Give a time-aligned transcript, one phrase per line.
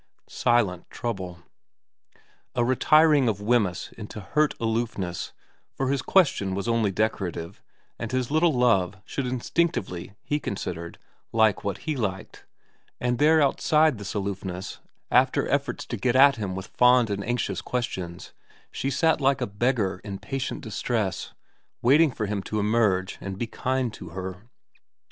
[0.27, 1.43] Silent trouble.
[2.55, 5.31] A retiring of Wemyss into a hurt aloofness,
[5.75, 7.61] for his question was only decorative,
[7.99, 10.97] and his little Love should instinctively, he considered,
[11.31, 12.47] like what he liked;
[12.99, 14.79] and there outside this aloofness,
[15.11, 18.33] after efforts to get xv VERA 163 at him with fond and anxious questions,
[18.71, 21.33] she sat like a beggar in patient distress,
[21.83, 24.49] waiting for him to emerge and be kind to her.